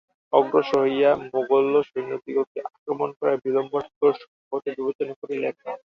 [0.33, 5.71] অগ্রসর হইয়া মোগলসৈন্যদিগকে আক্রমণ করা বিল্বন ঠাকুর সংগত বিবেচনা করিলেন না।